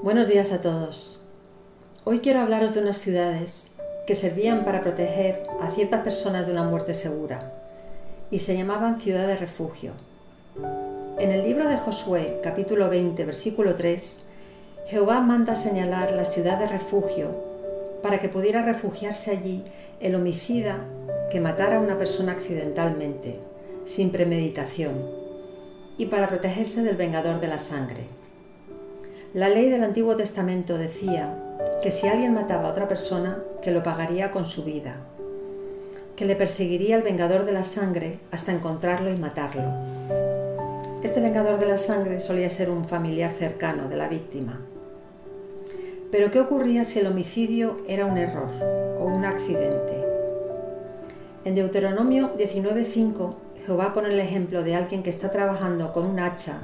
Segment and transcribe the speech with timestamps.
[0.00, 1.20] Buenos días a todos.
[2.04, 3.74] Hoy quiero hablaros de unas ciudades
[4.06, 7.52] que servían para proteger a ciertas personas de una muerte segura
[8.30, 9.94] y se llamaban ciudad de refugio.
[11.18, 14.26] En el libro de Josué, capítulo 20, versículo 3,
[14.86, 17.32] Jehová manda señalar la ciudad de refugio
[18.00, 19.64] para que pudiera refugiarse allí
[19.98, 20.78] el homicida
[21.32, 23.40] que matara a una persona accidentalmente,
[23.84, 24.94] sin premeditación,
[25.98, 28.17] y para protegerse del vengador de la sangre.
[29.34, 31.34] La ley del Antiguo Testamento decía
[31.82, 34.96] que si alguien mataba a otra persona, que lo pagaría con su vida,
[36.16, 39.70] que le perseguiría el vengador de la sangre hasta encontrarlo y matarlo.
[41.02, 44.60] Este vengador de la sangre solía ser un familiar cercano de la víctima.
[46.10, 48.48] Pero ¿qué ocurría si el homicidio era un error
[48.98, 50.04] o un accidente?
[51.44, 53.34] En Deuteronomio 19.5,
[53.66, 56.62] Jehová pone el ejemplo de alguien que está trabajando con un hacha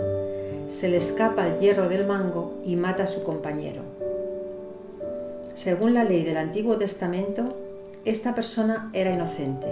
[0.69, 3.83] se le escapa el hierro del mango y mata a su compañero.
[5.55, 7.57] Según la ley del Antiguo Testamento,
[8.05, 9.69] esta persona era inocente,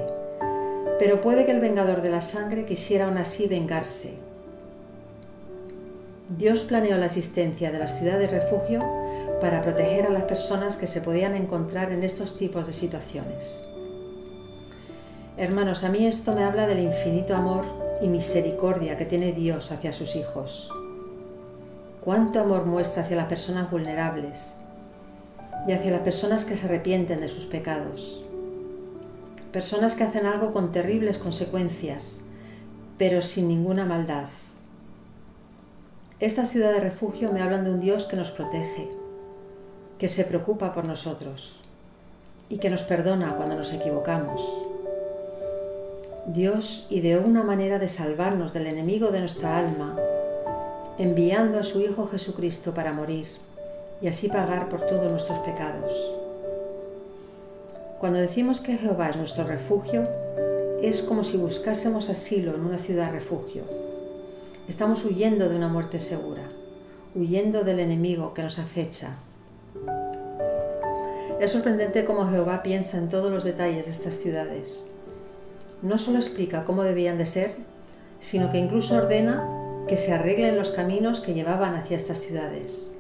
[0.99, 4.15] pero puede que el vengador de la sangre quisiera aún así vengarse.
[6.39, 8.81] Dios planeó la existencia de la ciudad de refugio
[9.41, 13.65] para proteger a las personas que se podían encontrar en estos tipos de situaciones.
[15.37, 17.65] Hermanos, a mí esto me habla del infinito amor
[18.01, 20.71] y misericordia que tiene Dios hacia sus hijos
[22.03, 24.57] cuánto amor muestra hacia las personas vulnerables
[25.69, 28.25] y hacia las personas que se arrepienten de sus pecados.
[29.53, 32.23] Personas que hacen algo con terribles consecuencias,
[32.99, 34.27] pero sin ninguna maldad.
[36.19, 38.89] Esta ciudad de refugio me hablan de un Dios que nos protege,
[39.99, 41.61] que se preocupa por nosotros
[42.49, 44.41] y que nos perdona cuando nos equivocamos.
[46.27, 49.97] Dios ideó una manera de salvarnos del enemigo de nuestra alma
[51.03, 53.27] enviando a su Hijo Jesucristo para morir
[54.01, 55.93] y así pagar por todos nuestros pecados.
[57.99, 60.09] Cuando decimos que Jehová es nuestro refugio,
[60.81, 63.63] es como si buscásemos asilo en una ciudad refugio.
[64.69, 66.45] Estamos huyendo de una muerte segura,
[67.17, 69.17] huyendo del enemigo que nos acecha.
[71.41, 74.95] Es sorprendente cómo Jehová piensa en todos los detalles de estas ciudades.
[75.83, 77.57] No solo explica cómo debían de ser,
[78.21, 82.99] sino que incluso ordena que se arreglen los caminos que llevaban hacia estas ciudades.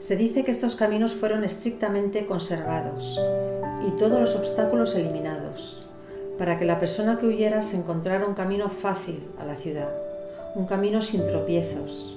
[0.00, 3.20] Se dice que estos caminos fueron estrictamente conservados
[3.86, 5.86] y todos los obstáculos eliminados,
[6.38, 9.90] para que la persona que huyera se encontrara un camino fácil a la ciudad,
[10.54, 12.16] un camino sin tropiezos.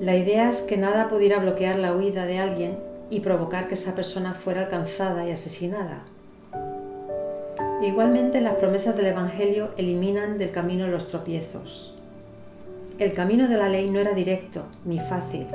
[0.00, 2.78] La idea es que nada pudiera bloquear la huida de alguien
[3.10, 6.04] y provocar que esa persona fuera alcanzada y asesinada.
[7.86, 11.92] Igualmente las promesas del Evangelio eliminan del camino los tropiezos.
[12.98, 15.46] El camino de la ley no era directo ni fácil.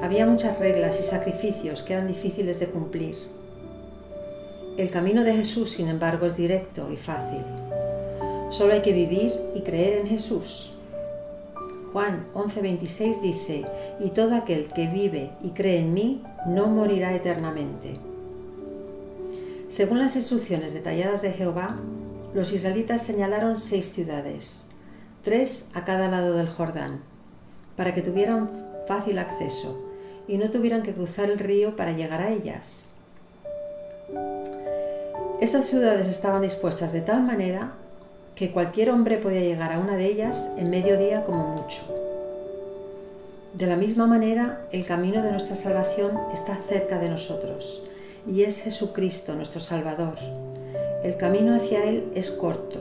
[0.00, 3.16] Había muchas reglas y sacrificios que eran difíciles de cumplir.
[4.78, 7.42] El camino de Jesús, sin embargo, es directo y fácil.
[8.48, 10.72] Solo hay que vivir y creer en Jesús.
[11.92, 13.66] Juan 11:26 dice,
[14.00, 18.11] y todo aquel que vive y cree en mí no morirá eternamente.
[19.72, 21.76] Según las instrucciones detalladas de Jehová,
[22.34, 24.66] los israelitas señalaron seis ciudades,
[25.24, 27.00] tres a cada lado del Jordán,
[27.74, 28.50] para que tuvieran
[28.86, 29.82] fácil acceso
[30.28, 32.90] y no tuvieran que cruzar el río para llegar a ellas.
[35.40, 37.72] Estas ciudades estaban dispuestas de tal manera
[38.34, 41.82] que cualquier hombre podía llegar a una de ellas en medio día como mucho.
[43.54, 47.84] De la misma manera, el camino de nuestra salvación está cerca de nosotros
[48.26, 50.16] y es Jesucristo nuestro Salvador.
[51.02, 52.78] El camino hacia Él es corto.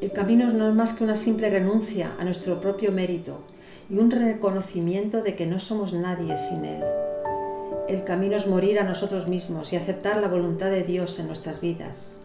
[0.00, 3.38] El camino no es más que una simple renuncia a nuestro propio mérito
[3.90, 6.82] y un reconocimiento de que no somos nadie sin Él.
[7.88, 11.60] El camino es morir a nosotros mismos y aceptar la voluntad de Dios en nuestras
[11.60, 12.20] vidas.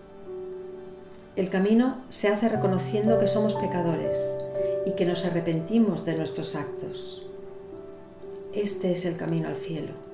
[1.35, 4.37] El camino se hace reconociendo que somos pecadores
[4.85, 7.25] y que nos arrepentimos de nuestros actos.
[8.53, 10.12] Este es el camino al cielo.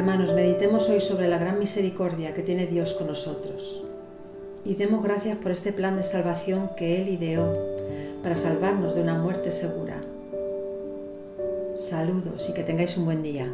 [0.00, 3.84] Hermanos, meditemos hoy sobre la gran misericordia que tiene Dios con nosotros
[4.64, 7.54] y demos gracias por este plan de salvación que Él ideó
[8.22, 10.00] para salvarnos de una muerte segura.
[11.76, 13.52] Saludos y que tengáis un buen día.